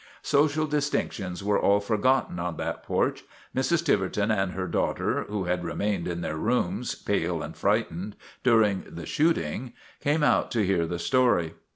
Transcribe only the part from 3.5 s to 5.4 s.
Mrs. Tiverton and her daughter,